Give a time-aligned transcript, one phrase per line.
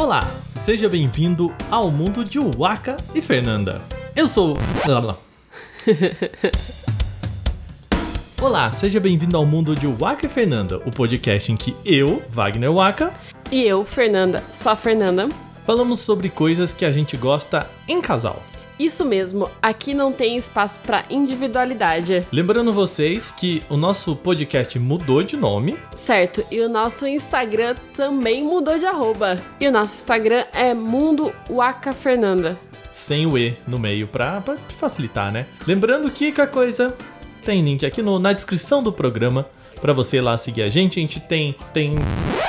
[0.00, 0.24] Olá,
[0.56, 3.82] seja bem-vindo ao mundo de Waka e Fernanda.
[4.16, 4.56] Eu sou.
[8.40, 12.72] Olá, seja bem-vindo ao mundo de Waka e Fernanda, o podcast em que eu, Wagner
[12.72, 13.12] Waka,
[13.52, 15.28] E eu, Fernanda, só Fernanda.
[15.66, 18.42] falamos sobre coisas que a gente gosta em casal.
[18.80, 22.26] Isso mesmo, aqui não tem espaço pra individualidade.
[22.32, 25.76] Lembrando vocês que o nosso podcast mudou de nome.
[25.94, 29.36] Certo, e o nosso Instagram também mudou de arroba.
[29.60, 32.58] E o nosso Instagram é Mundo Waka Fernanda.
[32.90, 35.44] sem o E no meio pra, pra facilitar, né?
[35.66, 36.96] Lembrando que qualquer coisa
[37.44, 39.46] tem link aqui no, na descrição do programa
[39.78, 40.98] pra você ir lá seguir a gente.
[40.98, 41.96] A gente tem tem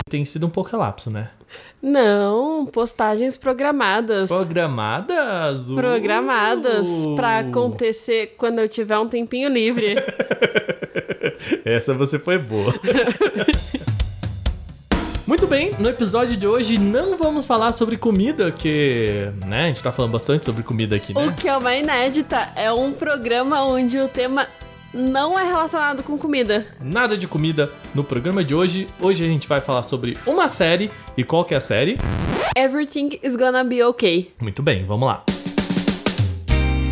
[0.10, 1.30] tem sido um pouco relapso, né?
[1.82, 4.30] Não, postagens programadas.
[4.30, 5.70] Programadas.
[5.72, 5.76] uh!
[5.76, 9.96] Programadas pra acontecer quando eu tiver um tempinho livre.
[11.66, 12.74] Essa você foi boa.
[15.26, 19.82] Muito bem, no episódio de hoje não vamos falar sobre comida, que, né, a gente
[19.82, 21.26] tá falando bastante sobre comida aqui, né?
[21.26, 24.46] O que é uma inédita é um programa onde o tema
[24.94, 26.68] não é relacionado com comida.
[26.80, 28.88] Nada de comida no programa de hoje.
[29.00, 30.92] Hoje a gente vai falar sobre uma série.
[31.18, 31.98] E qual que é a série?
[32.56, 34.32] Everything is gonna be okay.
[34.40, 35.24] Muito bem, vamos lá.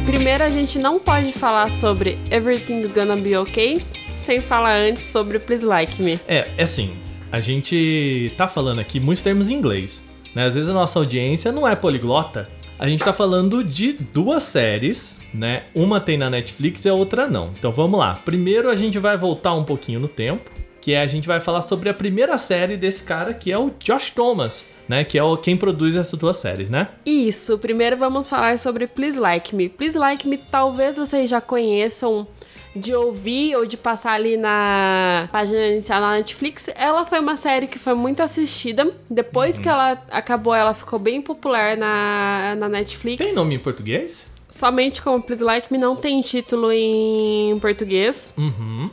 [0.05, 3.80] Primeiro, a gente não pode falar sobre Everything's Gonna Be Okay
[4.17, 6.20] sem falar antes sobre Please Like Me.
[6.27, 6.97] É, é assim,
[7.31, 10.05] a gente tá falando aqui muitos termos em inglês,
[10.36, 10.45] né?
[10.45, 12.50] Às vezes a nossa audiência não é poliglota.
[12.80, 15.64] A gente tá falando de duas séries, né?
[15.76, 17.52] Uma tem na Netflix e a outra não.
[17.60, 18.14] Então vamos lá.
[18.24, 20.50] Primeiro a gente vai voltar um pouquinho no tempo,
[20.80, 23.70] que é a gente vai falar sobre a primeira série desse cara, que é o
[23.78, 25.04] Josh Thomas, né?
[25.04, 26.88] Que é o, quem produz essas duas séries, né?
[27.06, 29.68] Isso, primeiro vamos falar sobre Please Like Me.
[29.68, 32.26] Please Like Me, talvez vocês já conheçam
[32.80, 36.70] de ouvir ou de passar ali na página inicial na Netflix.
[36.76, 38.92] Ela foi uma série que foi muito assistida.
[39.10, 43.24] Depois que ela acabou, ela ficou bem popular na, na Netflix.
[43.24, 44.32] Tem nome em português?
[44.48, 48.34] Somente como Please Like Me não tem título em português.
[48.38, 48.89] Uhum.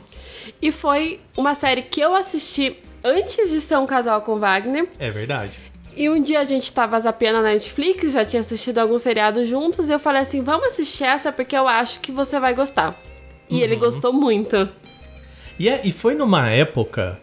[0.61, 4.87] E foi uma série que eu assisti antes de ser um casal com Wagner.
[4.99, 5.59] É verdade.
[5.95, 9.89] E um dia a gente tava zapeando na Netflix, já tinha assistido alguns seriados juntos,
[9.89, 12.95] e eu falei assim: vamos assistir essa porque eu acho que você vai gostar.
[13.49, 14.69] E ele gostou muito.
[15.59, 17.19] E, é, e foi numa época,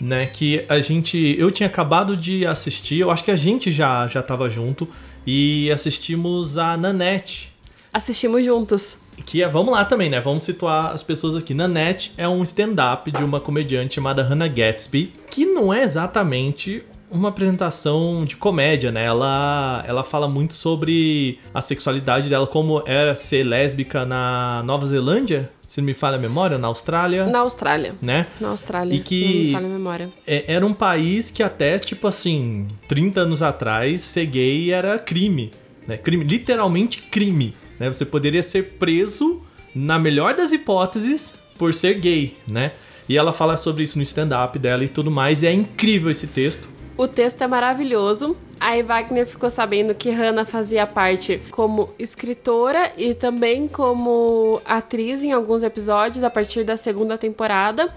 [0.00, 1.36] né, que a gente.
[1.38, 4.88] Eu tinha acabado de assistir, eu acho que a gente já, já tava junto,
[5.26, 7.52] e assistimos a Nanette.
[7.92, 8.98] Assistimos juntos.
[9.24, 10.20] Que é, vamos lá também, né?
[10.20, 11.54] Vamos situar as pessoas aqui.
[11.54, 17.30] Nanette é um stand-up de uma comediante chamada Hannah Gatsby, que não é exatamente uma
[17.30, 19.04] apresentação de comédia, né?
[19.04, 25.50] Ela, ela fala muito sobre a sexualidade dela, como era ser lésbica na Nova Zelândia,
[25.66, 27.94] se não me falha a memória, na Austrália, Na Austrália.
[28.00, 28.26] né?
[28.40, 30.08] Na Austrália, E se que- não me falha a memória.
[30.26, 35.50] É- era um país que até, tipo assim, 30 anos atrás, ser gay era crime,
[35.86, 35.96] né?
[35.96, 37.88] Crime, literalmente crime, né?
[37.92, 39.42] Você poderia ser preso,
[39.74, 42.72] na melhor das hipóteses, por ser gay, né?
[43.08, 46.26] E ela fala sobre isso no stand-up dela e tudo mais, e é incrível esse
[46.26, 46.68] texto.
[46.96, 48.36] O texto é maravilhoso.
[48.58, 55.30] Aí Wagner ficou sabendo que Hannah fazia parte como escritora e também como atriz em
[55.30, 57.94] alguns episódios a partir da segunda temporada.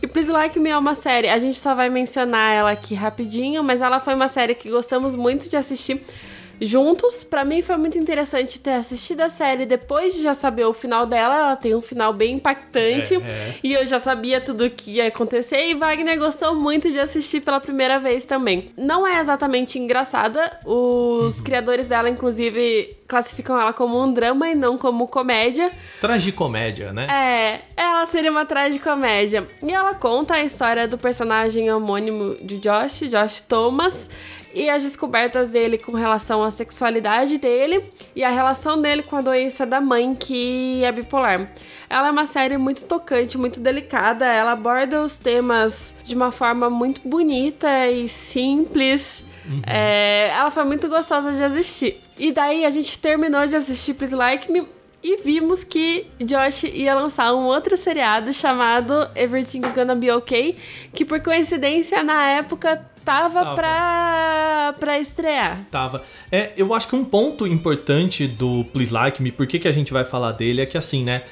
[0.00, 3.62] E Please Like Me é uma série, a gente só vai mencionar ela aqui rapidinho,
[3.62, 6.00] mas ela foi uma série que gostamos muito de assistir
[6.60, 7.24] juntos.
[7.24, 11.06] Pra mim foi muito interessante ter assistido a série depois de já saber o final
[11.06, 11.34] dela.
[11.36, 13.54] Ela tem um final bem impactante É, é.
[13.62, 15.68] e eu já sabia tudo o que ia acontecer.
[15.68, 18.70] E Wagner gostou muito de assistir pela primeira vez também.
[18.76, 20.58] Não é exatamente engraçada.
[20.64, 25.70] Os criadores dela, inclusive, classificam ela como um drama e não como comédia.
[26.00, 27.06] Tragicomédia, né?
[27.10, 29.46] É, ela seria uma tragicomédia.
[29.62, 34.10] E ela conta a história do personagem homônimo de Josh, Josh Thomas,
[34.54, 37.84] e as descobertas dele com relação à sexualidade dele
[38.14, 41.50] e a relação dele com a doença da mãe, que é bipolar.
[41.88, 44.26] Ela é uma série muito tocante, muito delicada.
[44.26, 49.24] Ela aborda os temas de uma forma muito bonita e simples.
[49.66, 52.00] É, ela foi muito gostosa de assistir.
[52.18, 54.66] E daí a gente terminou de assistir Please Like Me
[55.02, 60.56] e vimos que Josh ia lançar um outro seriado chamado Everything's Gonna Be Okay,
[60.94, 63.54] que por coincidência na época tava, Tava.
[63.54, 65.66] Pra, pra estrear.
[65.70, 66.02] Tava.
[66.30, 69.72] É, eu acho que um ponto importante do Please Like Me, por que, que a
[69.72, 71.22] gente vai falar dele, é que assim, né?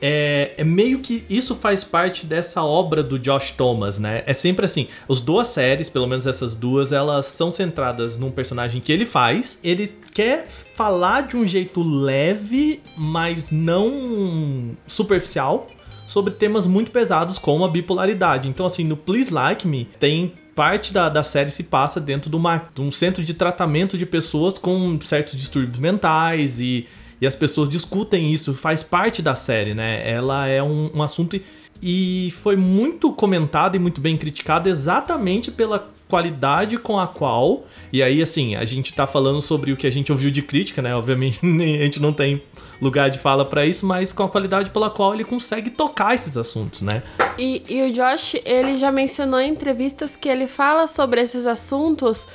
[0.00, 4.22] É, é meio que isso faz parte dessa obra do Josh Thomas, né?
[4.26, 8.80] É sempre assim, as duas séries, pelo menos essas duas, elas são centradas num personagem
[8.80, 9.58] que ele faz.
[9.62, 15.66] Ele quer falar de um jeito leve, mas não superficial,
[16.06, 18.48] sobre temas muito pesados como a bipolaridade.
[18.48, 22.34] Então, assim, no Please Like Me tem parte da, da série se passa dentro de,
[22.34, 26.84] uma, de um centro de tratamento de pessoas com certos distúrbios mentais e,
[27.20, 30.02] e as pessoas discutem isso, faz parte da série, né?
[30.04, 31.40] Ela é um, um assunto
[31.80, 37.64] e foi muito comentado e muito bem criticado exatamente pela qualidade com a qual.
[37.92, 40.82] E aí, assim, a gente tá falando sobre o que a gente ouviu de crítica,
[40.82, 40.94] né?
[40.94, 42.42] Obviamente, a gente não tem
[42.80, 46.36] lugar de fala para isso, mas com a qualidade pela qual ele consegue tocar esses
[46.36, 47.02] assuntos, né?
[47.36, 52.26] E, e o Josh, ele já mencionou em entrevistas que ele fala sobre esses assuntos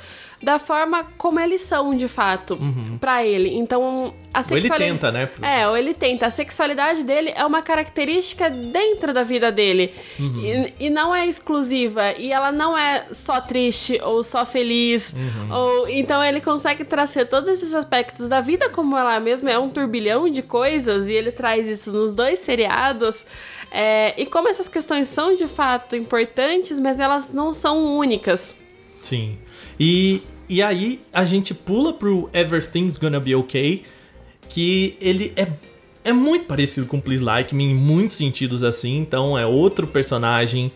[0.44, 2.98] da forma como eles são de fato uhum.
[2.98, 3.56] para ele.
[3.56, 4.82] Então, a sexualidade.
[4.82, 5.30] Ou ele tenta, né?
[5.40, 6.26] É, ou ele tenta.
[6.26, 9.94] A sexualidade dele é uma característica dentro da vida dele.
[10.18, 10.40] Uhum.
[10.78, 12.12] E, e, não é exclusiva.
[12.18, 15.14] E ela não é só triste ou só feliz.
[15.14, 15.52] Uhum.
[15.52, 19.70] Ou, então ele consegue trazer todos esses aspectos da vida como ela mesma é um
[19.70, 21.08] turbilhão de coisas.
[21.08, 23.24] E ele traz isso nos dois seriados.
[23.70, 28.56] É, e como essas questões são de fato importantes, mas elas não são únicas.
[29.00, 29.36] Sim.
[29.78, 33.84] E e aí a gente pula pro Everything's Gonna Be Okay,
[34.48, 35.48] que ele é,
[36.04, 38.98] é muito parecido com Please Like Me em muitos sentidos assim.
[38.98, 40.72] Então é outro personagem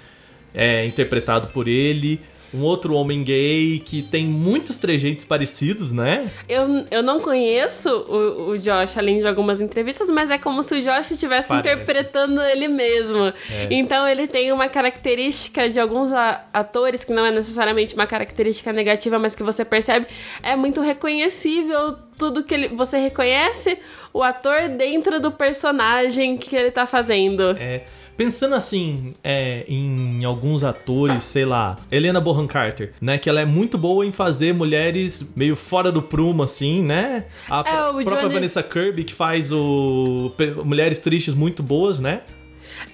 [0.55, 2.20] é, interpretado por ele
[2.53, 6.31] um outro homem gay que tem muitos trejeitos parecidos, né?
[6.49, 10.77] Eu, eu não conheço o, o Josh, além de algumas entrevistas, mas é como se
[10.77, 13.33] o Josh estivesse interpretando ele mesmo.
[13.50, 13.69] É.
[13.71, 16.11] Então ele tem uma característica de alguns
[16.53, 20.06] atores, que não é necessariamente uma característica negativa, mas que você percebe,
[20.43, 22.69] é muito reconhecível tudo que ele.
[22.69, 23.79] Você reconhece
[24.12, 27.56] o ator dentro do personagem que ele tá fazendo.
[27.59, 27.85] É.
[28.19, 33.17] Pensando assim é, em alguns atores, sei lá, Helena Bonham Carter, né?
[33.17, 37.26] Que ela é muito boa em fazer mulheres meio fora do prumo, assim, né?
[37.49, 37.62] A é,
[38.03, 38.35] própria Johnny...
[38.35, 40.32] Vanessa Kirby, que faz o
[40.65, 42.23] mulheres tristes muito boas, né?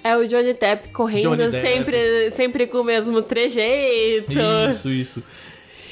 [0.03, 1.67] É o Johnny Depp correndo Johnny Depp.
[1.67, 4.31] Sempre, sempre com o mesmo trejeito.
[4.69, 5.23] Isso, isso.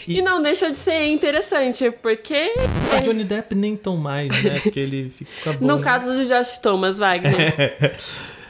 [0.07, 0.19] E...
[0.19, 2.53] e, não deixa de ser interessante, porque.
[2.99, 4.59] O Johnny Depp nem tão mais, né?
[4.61, 5.65] Porque ele fica bom.
[5.65, 7.95] No caso do Josh Thomas, Wagner.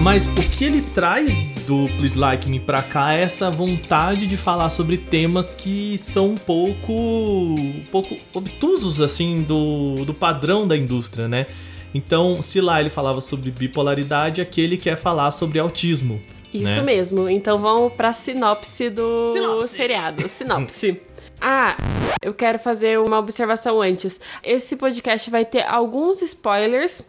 [0.00, 1.34] Mas o que ele traz
[1.66, 6.30] do Please Like Me pra cá é essa vontade de falar sobre temas que são
[6.30, 11.46] um pouco, um pouco obtusos, assim, do, do padrão da indústria, né?
[11.92, 16.22] Então, se lá ele falava sobre bipolaridade, aqui ele quer falar sobre autismo.
[16.52, 16.82] Isso né?
[16.82, 17.28] mesmo.
[17.28, 19.68] Então vamos pra sinopse do sinopse.
[19.68, 20.28] seriado.
[20.28, 21.00] Sinopse.
[21.40, 21.76] Ah,
[22.20, 24.20] eu quero fazer uma observação antes.
[24.42, 27.02] Esse podcast vai ter alguns spoilers.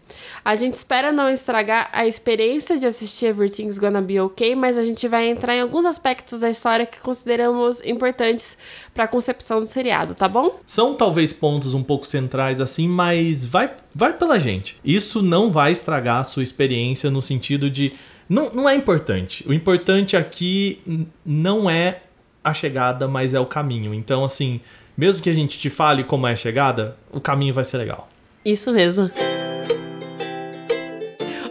[0.45, 4.83] A gente espera não estragar a experiência de assistir Everything's Gonna Be Okay, mas a
[4.83, 8.57] gente vai entrar em alguns aspectos da história que consideramos importantes
[8.93, 10.59] para a concepção do seriado, tá bom?
[10.65, 14.77] São talvez pontos um pouco centrais assim, mas vai vai pela gente.
[14.85, 17.93] Isso não vai estragar a sua experiência no sentido de
[18.29, 19.43] não, não é importante.
[19.47, 20.79] O importante aqui
[21.25, 22.01] não é
[22.49, 23.93] a chegada, mas é o caminho.
[23.93, 24.61] Então, assim,
[24.97, 28.07] mesmo que a gente te fale como é a chegada, o caminho vai ser legal.
[28.43, 29.09] Isso mesmo.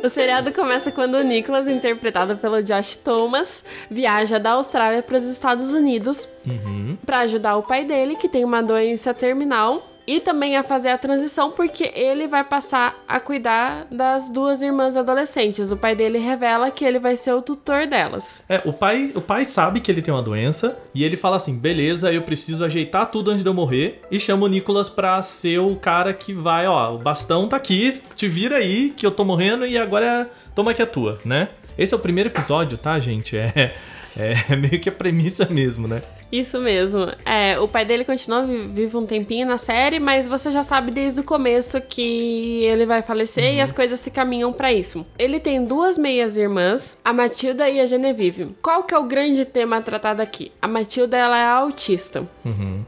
[0.02, 5.24] O seriado começa quando o Nicholas, interpretado pelo Josh Thomas, viaja da Austrália para os
[5.24, 6.96] Estados Unidos uhum.
[7.04, 10.96] para ajudar o pai dele, que tem uma doença terminal e também a fazer a
[10.96, 15.70] transição porque ele vai passar a cuidar das duas irmãs adolescentes.
[15.70, 18.42] O pai dele revela que ele vai ser o tutor delas.
[18.48, 21.58] É, o pai, o pai sabe que ele tem uma doença e ele fala assim:
[21.58, 25.58] "Beleza, eu preciso ajeitar tudo antes de eu morrer" e chama o Nicolas pra ser
[25.58, 29.26] o cara que vai, ó, o bastão tá aqui, te vira aí que eu tô
[29.26, 31.50] morrendo e agora toma que é tua, né?
[31.76, 33.36] Esse é o primeiro episódio, tá, gente?
[33.36, 33.74] É
[34.18, 36.02] é meio que a premissa mesmo, né?
[36.30, 37.06] Isso mesmo.
[37.24, 41.20] É, o pai dele continua vivo um tempinho na série, mas você já sabe desde
[41.20, 43.56] o começo que ele vai falecer uhum.
[43.56, 45.06] e as coisas se caminham para isso.
[45.18, 48.54] Ele tem duas meias irmãs, a Matilda e a Genevieve.
[48.62, 50.52] Qual que é o grande tema tratado aqui?
[50.60, 52.28] A Matilda ela é autista.
[52.44, 52.84] Uhum.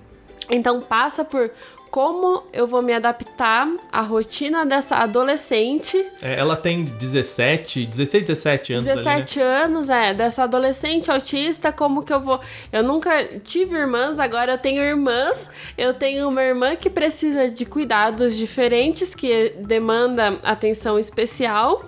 [0.51, 1.51] Então passa por
[1.91, 6.05] como eu vou me adaptar à rotina dessa adolescente.
[6.23, 8.87] É, ela tem 17, 16, 17 anos.
[8.87, 9.65] 17 ali, né?
[9.65, 12.41] anos, é, dessa adolescente autista, como que eu vou.
[12.73, 15.51] Eu nunca tive irmãs, agora eu tenho irmãs.
[15.77, 21.85] Eu tenho uma irmã que precisa de cuidados diferentes, que demanda atenção especial.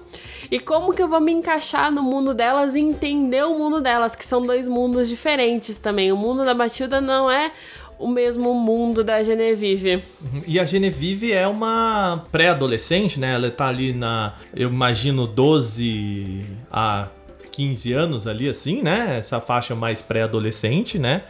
[0.50, 4.14] E como que eu vou me encaixar no mundo delas e entender o mundo delas,
[4.14, 6.12] que são dois mundos diferentes também.
[6.12, 7.52] O mundo da Matilda não é
[8.02, 10.02] o mesmo mundo da Genevieve.
[10.20, 10.42] Uhum.
[10.44, 13.34] E a Genevieve é uma pré-adolescente, né?
[13.34, 17.06] Ela tá ali na, eu imagino, 12 a
[17.52, 19.18] 15 anos ali, assim, né?
[19.18, 21.22] Essa faixa mais pré-adolescente, né?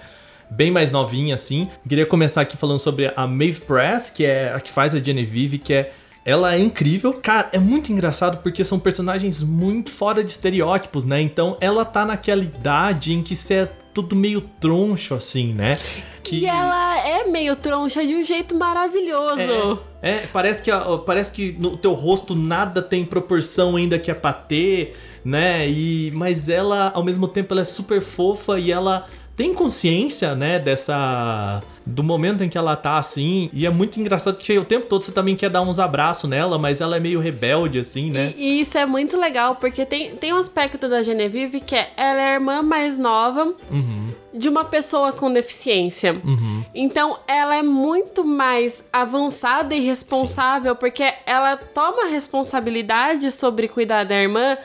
[0.51, 1.69] Bem mais novinha, assim.
[1.87, 5.59] Queria começar aqui falando sobre a Maeve Press, que é a que faz a Genevieve,
[5.59, 5.93] que é
[6.25, 7.13] ela é incrível.
[7.15, 11.21] Cara, é muito engraçado porque são personagens muito fora de estereótipos, né?
[11.21, 15.79] Então ela tá naquela idade em que você tudo meio troncho, assim, né?
[16.23, 16.41] Que...
[16.41, 19.81] E ela é meio troncha de um jeito maravilhoso.
[20.01, 20.71] É, é parece que,
[21.05, 25.69] parece que no teu rosto nada tem proporção ainda que é pra ter, né?
[25.69, 29.09] E, mas ela, ao mesmo tempo, ela é super fofa e ela
[29.43, 33.51] tem consciência, né, dessa do momento em que ela tá assim.
[33.53, 36.57] E é muito engraçado porque o tempo todo você também quer dar uns abraços nela,
[36.57, 38.33] mas ela é meio rebelde, assim, né?
[38.37, 41.93] E, e isso é muito legal, porque tem, tem um aspecto da Genevieve que é
[41.97, 44.11] ela é a irmã mais nova uhum.
[44.33, 46.13] de uma pessoa com deficiência.
[46.25, 46.65] Uhum.
[46.73, 50.79] Então ela é muito mais avançada e responsável, Sim.
[50.79, 54.57] porque ela toma responsabilidade sobre cuidar da irmã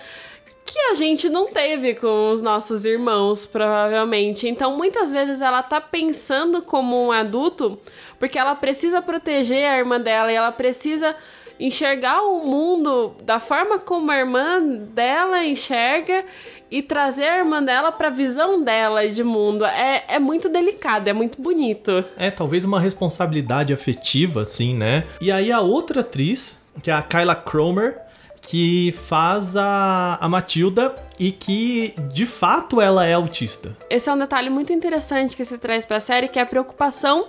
[0.67, 4.50] que a gente não teve com os nossos irmãos, provavelmente.
[4.50, 7.79] Então, muitas vezes ela tá pensando como um adulto,
[8.19, 11.15] porque ela precisa proteger a irmã dela e ela precisa
[11.57, 16.25] enxergar o mundo da forma como a irmã dela enxerga
[16.69, 19.65] e trazer a irmã dela para a visão dela de mundo.
[19.65, 22.03] É, é muito delicado, é muito bonito.
[22.17, 25.05] É, talvez uma responsabilidade afetiva, assim, né?
[25.21, 28.01] E aí a outra atriz, que é a Kyla Cromer,
[28.48, 33.75] que faz a, a Matilda e que de fato ela é autista.
[33.89, 36.46] Esse é um detalhe muito interessante que se traz para a série, que é a
[36.46, 37.27] preocupação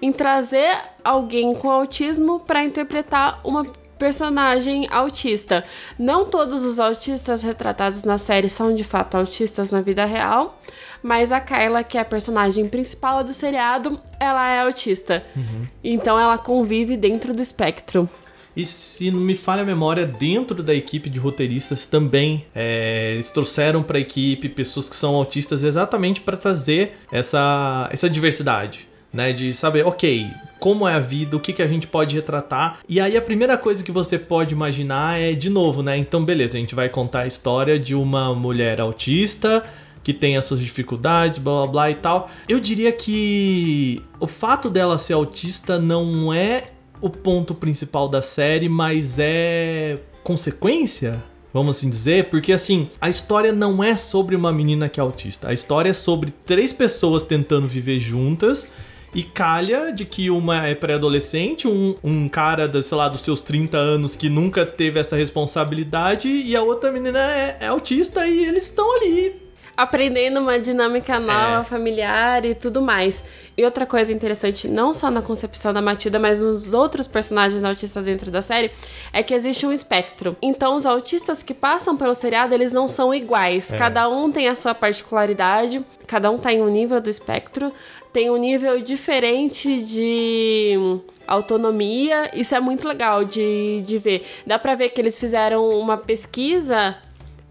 [0.00, 3.64] em trazer alguém com autismo para interpretar uma
[3.98, 5.62] personagem autista.
[5.98, 10.58] Não todos os autistas retratados na série são de fato autistas na vida real,
[11.02, 15.22] mas a Kyla, que é a personagem principal do seriado, ela é autista.
[15.36, 15.62] Uhum.
[15.82, 18.08] Então ela convive dentro do espectro.
[18.56, 23.30] E se não me falha a memória, dentro da equipe de roteiristas também, é, eles
[23.30, 28.88] trouxeram para a equipe pessoas que são autistas exatamente para trazer essa, essa diversidade.
[29.12, 30.26] Né, de saber, ok,
[30.58, 32.80] como é a vida, o que, que a gente pode retratar.
[32.88, 35.96] E aí a primeira coisa que você pode imaginar é, de novo, né?
[35.96, 39.62] Então, beleza, a gente vai contar a história de uma mulher autista
[40.04, 42.30] que tem as suas dificuldades, blá blá blá e tal.
[42.46, 46.73] Eu diria que o fato dela ser autista não é
[47.04, 53.52] o ponto principal da série, mas é consequência, vamos assim dizer, porque assim, a história
[53.52, 55.50] não é sobre uma menina que é autista.
[55.50, 58.68] A história é sobre três pessoas tentando viver juntas.
[59.14, 63.40] E calha de que uma é pré-adolescente, um, um cara, da, sei lá, dos seus
[63.40, 68.44] 30 anos que nunca teve essa responsabilidade, e a outra menina é, é autista e
[68.44, 69.43] eles estão ali
[69.76, 71.64] aprendendo uma dinâmica nova, é.
[71.64, 73.24] familiar e tudo mais.
[73.56, 78.04] E outra coisa interessante, não só na concepção da Matilda, mas nos outros personagens autistas
[78.04, 78.70] dentro da série,
[79.12, 80.36] é que existe um espectro.
[80.42, 83.72] Então, os autistas que passam pelo seriado, eles não são iguais.
[83.72, 83.76] É.
[83.76, 87.72] Cada um tem a sua particularidade, cada um tá em um nível do espectro,
[88.12, 92.30] tem um nível diferente de autonomia.
[92.32, 94.24] Isso é muito legal de, de ver.
[94.46, 96.96] Dá pra ver que eles fizeram uma pesquisa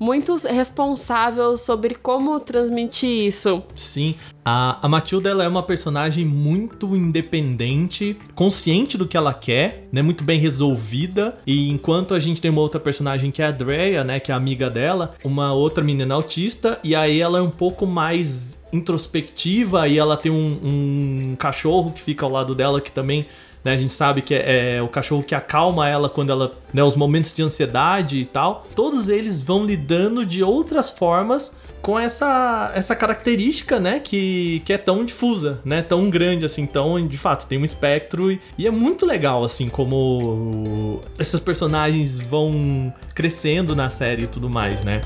[0.04, 3.64] muito responsável sobre como transmitir isso.
[3.74, 9.88] Sim, a, a Matilda ela é uma personagem muito independente, consciente do que ela quer,
[9.94, 10.02] né?
[10.02, 11.38] Muito bem resolvida.
[11.48, 14.20] E enquanto a gente tem uma outra personagem que é a Drea, né?
[14.20, 18.62] Que é amiga dela, uma outra menina autista, e aí ela é um pouco mais
[18.74, 20.60] introspectiva e ela tem um,
[21.32, 23.26] um cachorro que fica ao lado dela que também
[23.64, 23.74] né?
[23.74, 26.96] A gente sabe que é, é, o cachorro que acalma ela quando ela, né, os
[26.96, 28.66] momentos de ansiedade e tal.
[28.76, 34.78] Todos eles vão lidando de outras formas com essa, essa característica, né, que, que é
[34.78, 38.72] tão difusa, né, tão grande assim, então, de fato, tem um espectro e, e é
[38.72, 45.02] muito legal assim como esses personagens vão crescendo na série e tudo mais, né?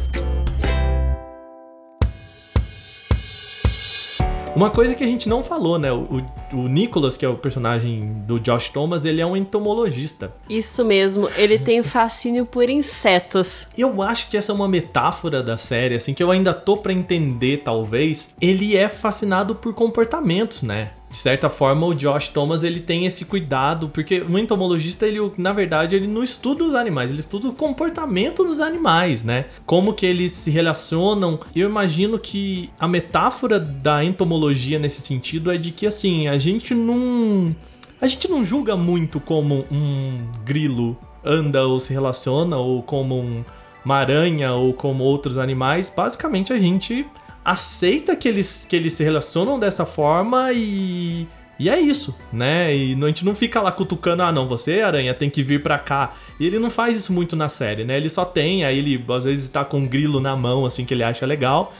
[4.57, 5.91] Uma coisa que a gente não falou, né?
[5.91, 6.19] O,
[6.51, 10.33] o Nicholas, que é o personagem do Josh Thomas, ele é um entomologista.
[10.49, 13.67] Isso mesmo, ele tem fascínio por insetos.
[13.77, 16.91] Eu acho que essa é uma metáfora da série, assim, que eu ainda tô para
[16.91, 18.33] entender, talvez.
[18.41, 20.89] Ele é fascinado por comportamentos, né?
[21.09, 25.53] De certa forma o Josh Thomas ele tem esse cuidado, porque o entomologista ele na
[25.53, 29.45] verdade ele não estuda os animais, ele estuda o comportamento dos animais, né?
[29.65, 31.39] Como que eles se relacionam.
[31.55, 36.73] Eu imagino que a metáfora da entomologia nesse sentido é de que assim, a gente
[36.73, 37.55] não
[37.99, 43.43] a gente não julga muito como um grilo anda ou se relaciona ou como um,
[43.83, 45.91] uma aranha ou como outros animais.
[45.95, 47.05] Basicamente a gente
[47.47, 51.25] aceita que eles, que eles se relacionam dessa forma e.
[51.59, 52.75] E é isso, né?
[52.75, 55.79] E a gente não fica lá cutucando, ah, não, você, aranha, tem que vir pra
[55.79, 56.13] cá.
[56.39, 57.97] E ele não faz isso muito na série, né?
[57.97, 60.93] Ele só tem, aí ele às vezes tá com um grilo na mão, assim, que
[60.93, 61.73] ele acha legal.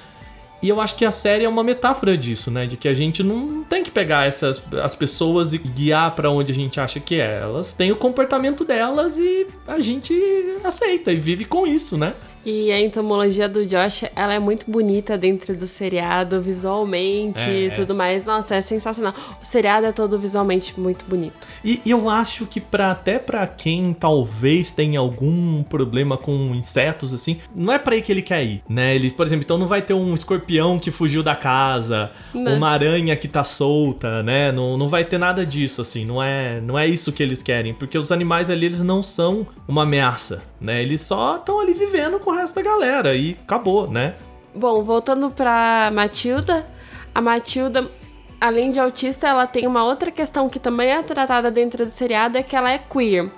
[0.63, 2.65] E eu acho que a série é uma metáfora disso, né?
[2.65, 6.51] De que a gente não tem que pegar essas as pessoas e guiar para onde
[6.51, 7.41] a gente acha que é.
[7.41, 10.11] Elas têm o comportamento delas e a gente
[10.63, 12.15] aceita e vive com isso, né?
[12.49, 17.69] E a entomologia do Josh, ela é muito bonita dentro do seriado, visualmente e É.
[17.71, 18.23] tudo mais.
[18.23, 19.13] Nossa, é sensacional.
[19.41, 21.35] O seriado é todo visualmente muito bonito.
[21.61, 27.41] E eu acho que para até pra quem talvez tenha algum problema com insetos assim,
[27.53, 28.95] não é pra aí que ele quer ir, né?
[28.95, 32.55] Ele, por exemplo, então não vai ter um escorpião que fugiu da casa, Não.
[32.55, 34.53] uma aranha que tá solta, né?
[34.53, 37.73] Não, não vai ter nada disso assim, não é, não é isso que eles querem,
[37.73, 40.81] porque os animais ali eles não são uma ameaça, né?
[40.81, 44.15] Eles só estão ali vivendo com resto da galera e acabou, né?
[44.53, 46.65] Bom, voltando pra Matilda,
[47.13, 47.91] a Matilda,
[48.39, 52.37] além de autista, ela tem uma outra questão que também é tratada dentro do seriado,
[52.37, 53.31] é que ela é queer.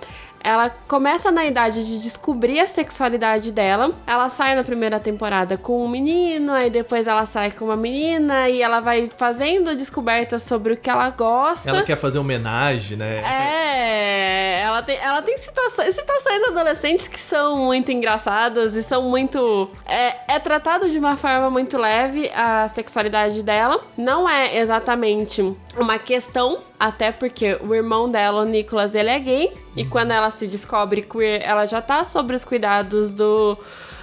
[0.43, 3.91] Ela começa na idade de descobrir a sexualidade dela.
[4.07, 8.49] Ela sai na primeira temporada com um menino, aí depois ela sai com uma menina
[8.49, 11.69] e ela vai fazendo descobertas sobre o que ela gosta.
[11.69, 13.21] Ela quer fazer homenagem, né?
[13.23, 19.69] É, ela tem, ela tem situações, situações adolescentes que são muito engraçadas e são muito.
[19.85, 23.81] É, é tratado de uma forma muito leve a sexualidade dela.
[23.97, 29.53] Não é exatamente uma questão, até porque o irmão dela, o Nicholas, ele é gay.
[29.75, 33.57] E quando ela se descobre queer, ela já tá sobre os cuidados do,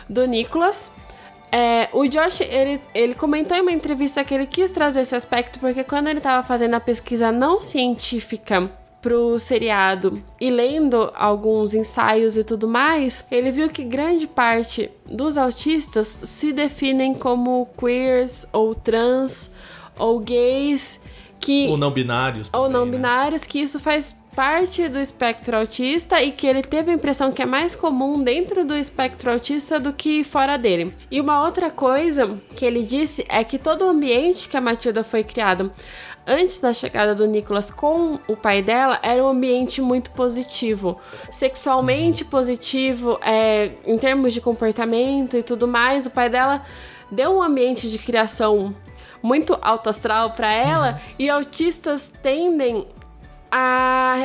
[0.08, 0.90] do Nicholas.
[1.50, 5.58] É, o Josh, ele, ele comentou em uma entrevista que ele quis trazer esse aspecto
[5.60, 8.70] porque quando ele estava fazendo a pesquisa não científica
[9.00, 15.38] pro seriado e lendo alguns ensaios e tudo mais, ele viu que grande parte dos
[15.38, 19.50] autistas se definem como queers ou trans
[19.96, 21.00] ou gays
[21.40, 22.50] que Ou não binários.
[22.52, 22.90] ou também, não né?
[22.92, 27.40] binários, que isso faz parte do espectro autista e que ele teve a impressão que
[27.40, 30.94] é mais comum dentro do espectro autista do que fora dele.
[31.10, 35.02] E uma outra coisa que ele disse é que todo o ambiente que a Matilda
[35.02, 35.70] foi criada
[36.26, 40.98] antes da chegada do Nicholas com o pai dela era um ambiente muito positivo,
[41.30, 46.06] sexualmente positivo, é, em termos de comportamento e tudo mais.
[46.06, 46.62] O pai dela
[47.10, 48.74] deu um ambiente de criação
[49.22, 52.86] muito alto astral para ela e autistas tendem
[53.50, 54.16] a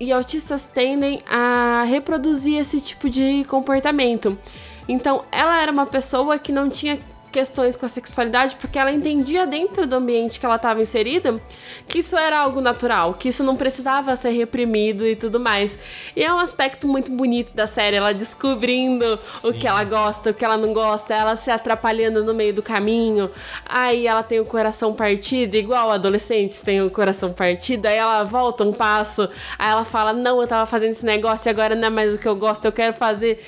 [0.00, 4.36] e autistas tendem a reproduzir esse tipo de comportamento.
[4.88, 6.98] Então, ela era uma pessoa que não tinha
[7.30, 11.40] questões com a sexualidade porque ela entendia dentro do ambiente que ela estava inserida
[11.86, 15.78] que isso era algo natural, que isso não precisava ser reprimido e tudo mais.
[16.14, 20.34] E é um aspecto muito bonito da série, ela descobrindo o que ela gosta, o
[20.34, 23.30] que ela não gosta, ela se atrapalhando no meio do caminho.
[23.64, 28.64] Aí ela tem o coração partido, igual adolescentes têm o coração partido, aí ela volta
[28.64, 31.90] um passo, aí ela fala: "Não, eu tava fazendo esse negócio e agora não é
[31.90, 33.40] mais o que eu gosto, eu quero fazer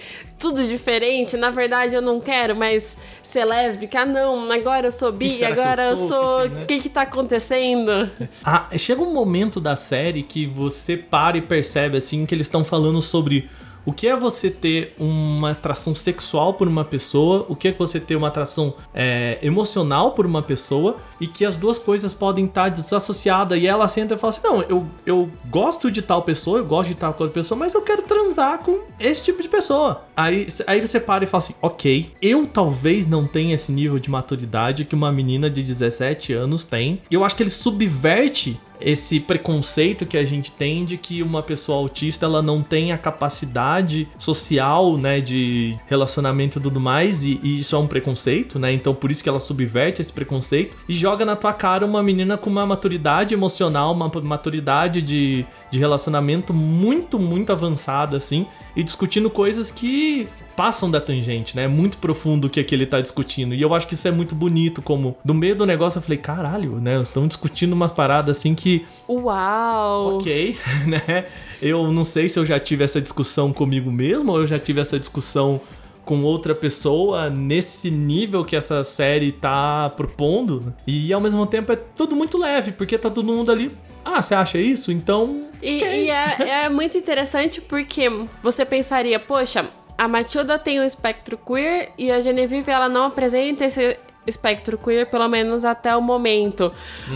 [0.43, 1.37] tudo diferente.
[1.37, 3.72] Na verdade, eu não quero mais ser lésbica.
[3.95, 6.39] Ah, não, agora eu sou bi, que que agora eu sou?
[6.41, 6.65] O que, né?
[6.67, 8.11] que, que tá acontecendo?
[8.45, 12.65] Ah, chega um momento da série que você para e percebe assim que eles estão
[12.65, 13.49] falando sobre
[13.85, 17.99] o que é você ter uma atração sexual por uma pessoa, o que é você
[17.99, 22.69] ter uma atração é, emocional por uma pessoa e que as duas coisas podem estar
[22.69, 23.59] desassociadas.
[23.59, 26.89] E ela senta e fala assim: Não, eu, eu gosto de tal pessoa, eu gosto
[26.89, 30.03] de tal outra pessoa, mas eu quero transar com esse tipo de pessoa.
[30.17, 34.11] Aí, aí você para e fala assim: Ok, eu talvez não tenha esse nível de
[34.11, 37.03] maturidade que uma menina de 17 anos tem.
[37.11, 41.43] E eu acho que ele subverte esse preconceito que a gente tem de que uma
[41.43, 47.41] pessoa autista ela não tem a capacidade social, né, de relacionamento e tudo mais, e,
[47.43, 48.73] e isso é um preconceito, né?
[48.73, 52.37] Então por isso que ela subverte esse preconceito e joga na tua cara uma menina
[52.37, 59.31] com uma maturidade emocional, uma maturidade de, de relacionamento muito, muito avançada, assim, e discutindo
[59.31, 61.65] coisas que passam da tangente, né?
[61.65, 63.55] É muito profundo o que, é que ele tá discutindo.
[63.55, 66.19] E eu acho que isso é muito bonito, como do meio do negócio eu falei,
[66.19, 67.01] caralho, né?
[67.01, 70.17] Estão discutindo umas paradas assim que, Uau!
[70.17, 71.27] ok, né?
[71.61, 74.81] Eu não sei se eu já tive essa discussão comigo mesmo ou eu já tive
[74.81, 75.61] essa discussão
[76.05, 80.75] com outra pessoa nesse nível que essa série tá propondo.
[80.87, 83.73] E ao mesmo tempo é tudo muito leve, porque tá todo mundo ali.
[84.05, 84.91] Ah, você acha isso?
[84.91, 85.49] Então.
[85.63, 88.11] E, ok." e é, é muito interessante porque
[88.43, 93.65] você pensaria, poxa, a Matilda tem um espectro queer e a Genevieve ela não apresenta
[93.65, 96.73] esse espectro queer, pelo menos até o momento.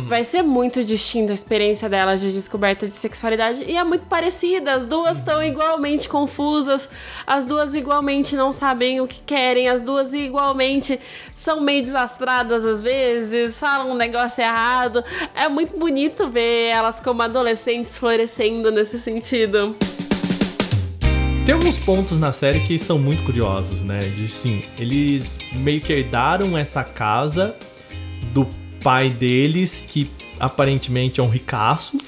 [0.07, 4.75] Vai ser muito distinta a experiência delas de descoberta de sexualidade e é muito parecida.
[4.75, 6.89] As duas estão igualmente confusas,
[7.27, 10.99] as duas igualmente não sabem o que querem, as duas igualmente
[11.35, 15.05] são meio desastradas às vezes, falam um negócio errado.
[15.35, 19.77] É muito bonito ver elas como adolescentes florescendo nesse sentido.
[21.47, 24.01] Tem alguns pontos na série que são muito curiosos, né?
[24.01, 27.55] De, sim, eles meio que herdaram essa casa
[28.35, 28.49] do
[28.83, 31.99] pai deles, que aparentemente é um ricaço.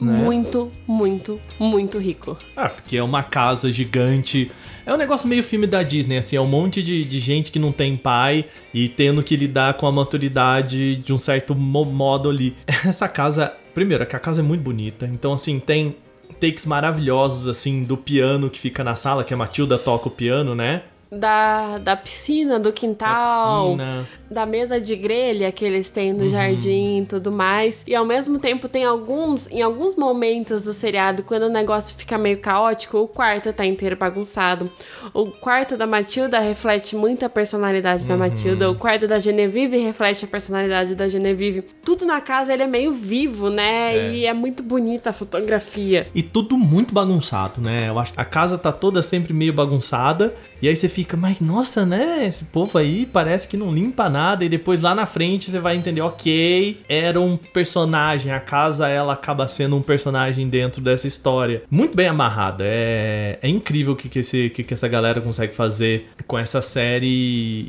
[0.00, 0.10] né?
[0.10, 2.38] muito, muito, muito rico.
[2.56, 4.50] Ah, porque é uma casa gigante.
[4.86, 7.58] É um negócio meio filme da Disney, assim, é um monte de, de gente que
[7.58, 12.56] não tem pai e tendo que lidar com a maturidade de um certo modo ali.
[12.66, 15.94] Essa casa, primeiro, é que a casa é muito bonita, então assim, tem
[16.38, 20.54] takes maravilhosos, assim, do piano que fica na sala, que a Matilda toca o piano,
[20.54, 20.82] né?
[21.10, 23.76] Da, da piscina, do quintal.
[23.76, 26.28] Da piscina da mesa de grelha que eles têm no uhum.
[26.28, 27.84] jardim e tudo mais.
[27.86, 32.18] E ao mesmo tempo tem alguns, em alguns momentos do seriado, quando o negócio fica
[32.18, 34.70] meio caótico, o quarto tá inteiro bagunçado.
[35.14, 38.08] O quarto da Matilda reflete muito a personalidade uhum.
[38.08, 38.70] da Matilda.
[38.70, 41.62] O quarto da Genevieve reflete a personalidade da Genevieve.
[41.82, 43.96] Tudo na casa ele é meio vivo, né?
[43.96, 44.14] É.
[44.14, 46.06] E é muito bonita a fotografia.
[46.14, 47.88] E tudo muito bagunçado, né?
[47.88, 50.34] Eu acho que a casa tá toda sempre meio bagunçada.
[50.60, 52.26] E aí você fica, mas nossa, né?
[52.26, 55.76] Esse povo aí parece que não limpa nada e depois lá na frente você vai
[55.76, 61.62] entender, ok, era um personagem, a casa ela acaba sendo um personagem dentro dessa história.
[61.70, 65.54] Muito bem amarrada, é, é incrível o que, que, esse, que, que essa galera consegue
[65.54, 67.06] fazer com essa série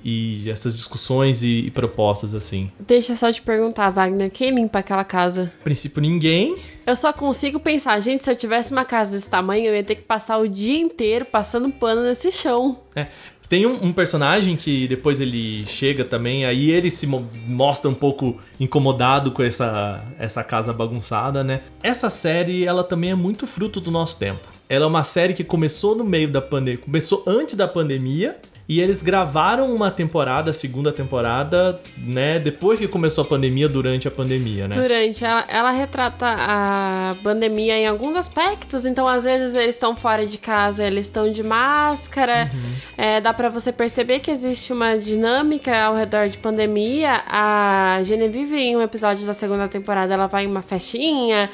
[0.03, 2.71] e, e essas discussões e, e, propostas assim.
[2.79, 5.51] Deixa só te perguntar, Wagner, quem limpa aquela casa?
[5.61, 6.55] A princípio ninguém.
[6.89, 9.93] Eu só consigo pensar, gente, se eu tivesse uma casa desse tamanho, eu ia ter
[9.93, 12.79] que passar o dia inteiro passando pano nesse chão.
[12.95, 13.05] É,
[13.47, 17.93] tem um, um, personagem que depois ele chega também, aí ele se mo mostra um
[17.93, 21.61] pouco incomodado com essa, essa casa bagunçada, né?
[21.83, 24.47] Essa série, ela também é muito fruto do nosso tempo.
[24.67, 28.35] Ela é uma série que começou no meio da pandemia, começou antes da pandemia
[28.69, 32.37] e eles gravaram uma temporada, a segunda temporada, né?
[32.37, 34.75] Depois que começou a pandemia, durante a pandemia, né?
[34.75, 35.25] Durante.
[35.25, 38.85] Ela, ela retrata a pandemia em alguns aspectos.
[38.85, 42.51] Então, às vezes, eles estão fora de casa, eles estão de máscara.
[42.53, 42.73] Uhum.
[42.95, 47.23] É, dá para você perceber que existe uma dinâmica ao redor de pandemia.
[47.27, 51.49] A Genevieve, em um episódio da segunda temporada, ela vai em uma festinha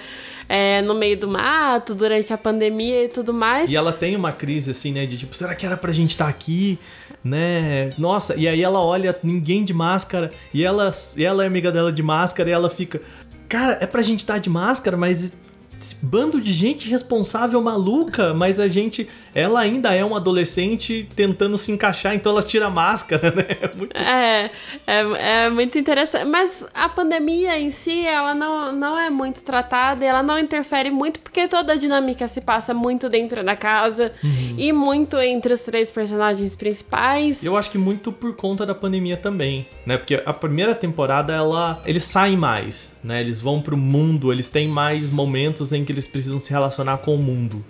[0.48, 3.72] é, no meio do mato durante a pandemia e tudo mais.
[3.72, 5.06] E ela tem uma crise assim, né?
[5.06, 6.80] De tipo, será que era pra gente estar tá aqui?
[7.24, 7.92] Né?
[7.98, 11.92] Nossa, e aí ela olha ninguém de máscara e ela, e ela é amiga dela
[11.92, 13.02] de máscara e ela fica.
[13.50, 15.34] Cara, é pra gente estar tá de máscara, mas
[15.80, 19.10] esse bando de gente responsável maluca, mas a gente.
[19.36, 23.46] Ela ainda é uma adolescente tentando se encaixar, então ela tira a máscara, né?
[23.62, 24.52] É muito, é,
[24.88, 26.24] é, é muito interessante.
[26.24, 31.20] Mas a pandemia em si, ela não, não é muito tratada, ela não interfere muito,
[31.20, 34.56] porque toda a dinâmica se passa muito dentro da casa uhum.
[34.58, 37.44] e muito entre os três personagens principais.
[37.44, 39.98] Eu acho que muito por conta da pandemia também, né?
[39.98, 43.20] Porque a primeira temporada, ela eles saem mais, né?
[43.20, 47.16] Eles vão pro mundo, eles têm mais momentos em que eles precisam se relacionar com
[47.16, 47.66] o mundo.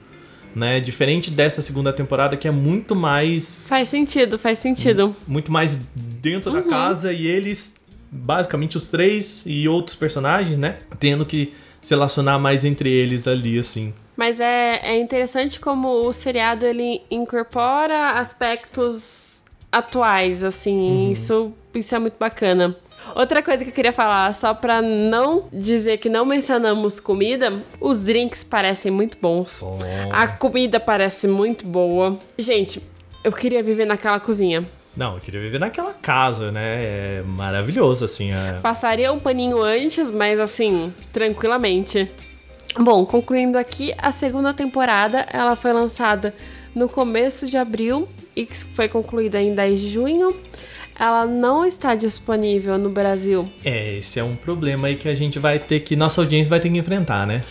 [0.55, 0.79] Né?
[0.79, 3.65] Diferente dessa segunda temporada que é muito mais.
[3.67, 5.15] Faz sentido, faz sentido.
[5.27, 6.61] Muito mais dentro uhum.
[6.61, 7.75] da casa e eles,
[8.09, 10.77] basicamente os três e outros personagens, né?
[10.97, 13.93] Tendo que se relacionar mais entre eles ali, assim.
[14.15, 20.79] Mas é, é interessante como o seriado ele incorpora aspectos atuais, assim.
[20.79, 21.11] Uhum.
[21.11, 22.75] Isso, isso é muito bacana.
[23.13, 28.05] Outra coisa que eu queria falar, só pra não dizer que não mencionamos comida, os
[28.05, 29.61] drinks parecem muito bons.
[29.61, 29.77] Oh.
[30.11, 32.17] A comida parece muito boa.
[32.37, 32.81] Gente,
[33.23, 34.63] eu queria viver naquela cozinha.
[34.95, 36.77] Não, eu queria viver naquela casa, né?
[36.79, 38.31] É maravilhoso, assim.
[38.31, 38.57] É...
[38.61, 42.09] Passaria um paninho antes, mas assim, tranquilamente.
[42.79, 46.33] Bom, concluindo aqui, a segunda temporada ela foi lançada
[46.73, 50.35] no começo de abril e foi concluída em 10 de junho
[50.97, 53.49] ela não está disponível no Brasil.
[53.63, 55.95] É, esse é um problema aí que a gente vai ter que.
[55.95, 57.43] Nossa audiência vai ter que enfrentar, né?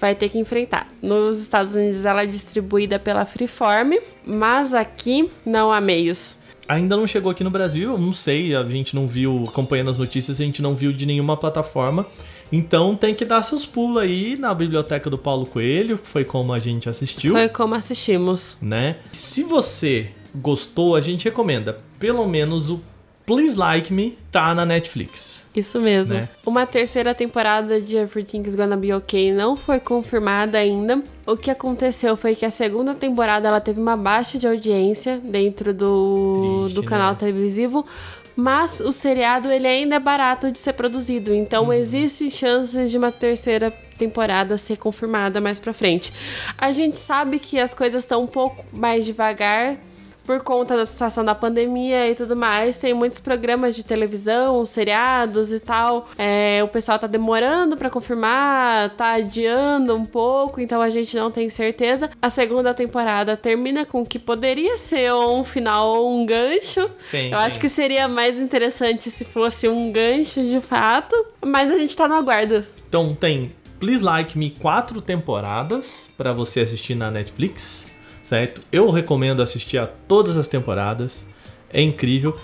[0.00, 0.88] Vai ter que enfrentar.
[1.00, 6.38] Nos Estados Unidos ela é distribuída pela Freeform, mas aqui não há meios.
[6.68, 9.96] Ainda não chegou aqui no Brasil, eu não sei, a gente não viu, acompanhando as
[9.96, 12.06] notícias, a gente não viu de nenhuma plataforma.
[12.50, 16.52] Então tem que dar seus pulos aí na biblioteca do Paulo Coelho, que foi como
[16.52, 17.32] a gente assistiu.
[17.32, 18.58] Foi como assistimos.
[18.60, 18.96] Né?
[19.12, 22.80] Se você gostou, a gente recomenda pelo menos o
[23.24, 25.48] Please Like Me tá na Netflix.
[25.54, 26.14] Isso mesmo.
[26.14, 26.28] Né?
[26.44, 31.02] Uma terceira temporada de Everything's Gonna Be Okay não foi confirmada ainda.
[31.24, 35.72] O que aconteceu foi que a segunda temporada ela teve uma baixa de audiência dentro
[35.72, 37.18] do, Triste, do canal né?
[37.18, 37.86] televisivo.
[38.34, 41.72] Mas o seriado ele ainda é barato de ser produzido, então uhum.
[41.72, 46.12] existem chances de uma terceira temporada ser confirmada mais para frente.
[46.56, 49.76] A gente sabe que as coisas estão um pouco mais devagar
[50.24, 55.52] por conta da situação da pandemia e tudo mais, tem muitos programas de televisão, seriados
[55.52, 56.08] e tal.
[56.16, 61.30] É, o pessoal tá demorando para confirmar, tá adiando um pouco, então a gente não
[61.30, 62.10] tem certeza.
[62.20, 66.88] A segunda temporada termina com o que poderia ser um final ou um gancho.
[67.10, 67.46] Tem, Eu tem.
[67.46, 72.06] acho que seria mais interessante se fosse um gancho de fato, mas a gente tá
[72.06, 72.64] no aguardo.
[72.88, 77.88] Então tem Please Like Me quatro temporadas para você assistir na Netflix,
[78.22, 78.62] certo?
[78.70, 81.26] Eu recomendo assistir a todas as temporadas,
[81.70, 82.38] é incrível.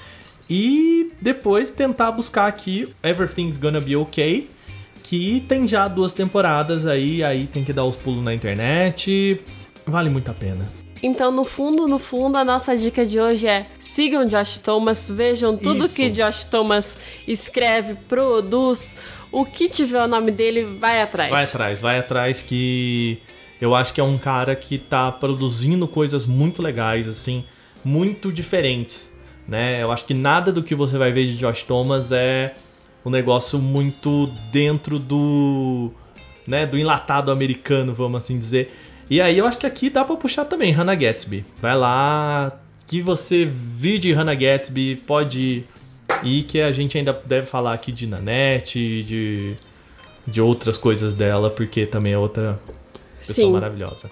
[0.50, 4.48] E depois tentar buscar aqui Everything's Gonna Be Okay,
[5.02, 9.40] que tem já duas temporadas aí, aí tem que dar os pulos na internet.
[9.86, 10.64] Vale muito a pena.
[11.02, 15.56] Então, no fundo, no fundo, a nossa dica de hoje é sigam Josh Thomas, vejam
[15.56, 15.94] tudo Isso.
[15.94, 18.96] que Josh Thomas escreve, produz,
[19.30, 21.30] o que tiver o nome dele, vai atrás.
[21.30, 23.20] Vai atrás, vai atrás que
[23.60, 27.44] eu acho que é um cara que tá produzindo coisas muito legais, assim,
[27.84, 29.16] muito diferentes,
[29.46, 29.82] né?
[29.82, 32.54] Eu acho que nada do que você vai ver de Josh Thomas é
[33.04, 35.90] um negócio muito dentro do,
[36.46, 38.74] né, do enlatado americano, vamos assim dizer.
[39.10, 41.44] E aí eu acho que aqui dá pra puxar também Hannah Gatsby.
[41.60, 45.64] Vai lá, que você viu de Hannah Gatsby, pode
[46.22, 49.56] ir que a gente ainda deve falar aqui de Nanette, de
[50.28, 52.60] de outras coisas dela, porque também é outra
[53.28, 53.52] pessoa Sim.
[53.52, 54.10] maravilhosa.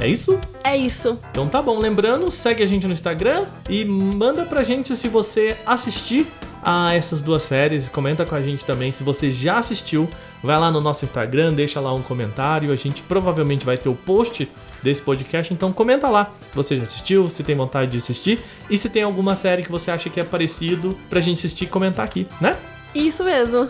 [0.00, 0.36] É isso?
[0.64, 1.18] É isso.
[1.30, 5.56] Então tá bom, lembrando, segue a gente no Instagram e manda pra gente se você
[5.64, 6.26] assistir
[6.60, 10.08] a essas duas séries, comenta com a gente também se você já assistiu.
[10.42, 13.94] Vai lá no nosso Instagram, deixa lá um comentário, a gente provavelmente vai ter o
[13.94, 14.50] post
[14.82, 18.76] desse podcast, então comenta lá se você já assistiu, se tem vontade de assistir e
[18.76, 22.04] se tem alguma série que você acha que é parecido pra gente assistir e comentar
[22.04, 22.56] aqui, né?
[22.92, 23.68] Isso mesmo.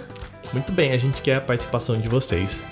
[0.51, 2.63] Muito bem, a gente quer a participação de vocês.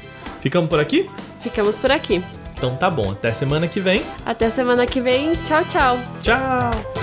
[0.40, 1.08] Ficamos por aqui?
[1.40, 2.22] Ficamos por aqui.
[2.54, 4.02] Então tá bom, até semana que vem.
[4.24, 5.32] Até semana que vem.
[5.46, 5.98] Tchau, tchau.
[6.22, 6.99] Tchau!